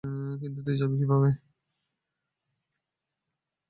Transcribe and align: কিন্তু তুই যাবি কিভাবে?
কিন্তু 0.41 0.59
তুই 0.65 0.75
যাবি 0.79 0.95
কিভাবে? 1.01 1.29